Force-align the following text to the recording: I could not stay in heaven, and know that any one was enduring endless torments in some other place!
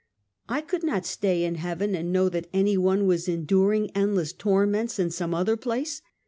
I 0.49 0.61
could 0.61 0.83
not 0.83 1.05
stay 1.05 1.43
in 1.43 1.53
heaven, 1.61 1.93
and 1.93 2.11
know 2.11 2.27
that 2.27 2.49
any 2.53 2.75
one 2.75 3.05
was 3.05 3.27
enduring 3.27 3.91
endless 3.93 4.33
torments 4.33 4.97
in 4.97 5.11
some 5.11 5.35
other 5.35 5.55
place! 5.55 6.01